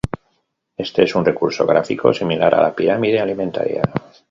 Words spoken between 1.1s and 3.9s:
un recurso gráfico similar a la pirámide alimentaria.